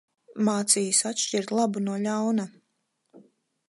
[0.47, 2.51] Mācījis atšķirt labu no ļauna.